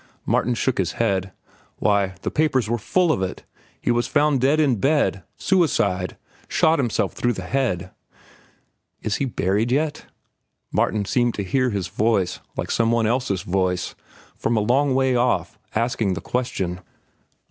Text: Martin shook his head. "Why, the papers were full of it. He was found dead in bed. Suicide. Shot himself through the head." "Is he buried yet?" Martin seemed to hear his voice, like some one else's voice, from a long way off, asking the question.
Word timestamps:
Martin 0.25 0.55
shook 0.55 0.79
his 0.79 0.93
head. 0.93 1.31
"Why, 1.77 2.15
the 2.23 2.31
papers 2.31 2.67
were 2.67 2.79
full 2.79 3.11
of 3.11 3.21
it. 3.21 3.45
He 3.79 3.91
was 3.91 4.07
found 4.07 4.41
dead 4.41 4.59
in 4.59 4.77
bed. 4.77 5.21
Suicide. 5.37 6.17
Shot 6.47 6.79
himself 6.79 7.13
through 7.13 7.33
the 7.33 7.43
head." 7.43 7.91
"Is 9.03 9.17
he 9.17 9.25
buried 9.25 9.71
yet?" 9.71 10.07
Martin 10.71 11.05
seemed 11.05 11.35
to 11.35 11.43
hear 11.43 11.69
his 11.69 11.87
voice, 11.87 12.39
like 12.57 12.71
some 12.71 12.91
one 12.91 13.05
else's 13.05 13.43
voice, 13.43 13.93
from 14.35 14.57
a 14.57 14.61
long 14.61 14.95
way 14.95 15.15
off, 15.15 15.59
asking 15.75 16.15
the 16.15 16.19
question. 16.21 16.79